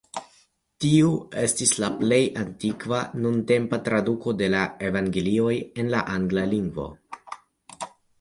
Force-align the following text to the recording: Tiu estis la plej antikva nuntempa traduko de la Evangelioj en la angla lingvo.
Tiu 0.83 1.09
estis 1.41 1.73
la 1.81 1.89
plej 1.99 2.21
antikva 2.43 3.01
nuntempa 3.25 3.79
traduko 3.89 4.33
de 4.39 4.47
la 4.53 4.63
Evangelioj 4.87 5.53
en 5.85 5.93
la 5.97 6.01
angla 6.15 6.47
lingvo. 6.55 6.87